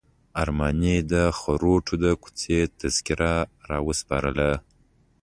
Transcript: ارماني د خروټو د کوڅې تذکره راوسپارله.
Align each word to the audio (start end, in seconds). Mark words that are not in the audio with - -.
ارماني 0.41 0.97
د 1.11 1.13
خروټو 1.39 1.93
د 2.03 2.05
کوڅې 2.23 2.59
تذکره 2.79 3.33
راوسپارله. 3.69 4.51